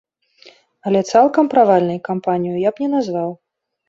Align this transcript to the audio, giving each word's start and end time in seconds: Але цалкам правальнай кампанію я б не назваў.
Але 0.91 1.01
цалкам 1.11 1.49
правальнай 1.53 1.99
кампанію 2.07 2.55
я 2.67 2.73
б 2.73 2.85
не 2.85 2.89
назваў. 2.95 3.29